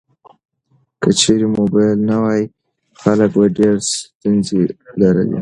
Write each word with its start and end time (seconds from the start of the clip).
که 1.01 1.09
چیرې 1.19 1.47
موبایل 1.57 1.97
نه 2.09 2.17
وای، 2.23 2.43
خلک 3.01 3.29
به 3.37 3.45
ډیر 3.57 3.75
ستونزې 3.91 4.61
لرلې. 4.99 5.39